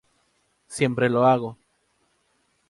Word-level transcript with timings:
Siempre 0.65 1.11
lo 1.11 1.27
hago. 1.27 1.59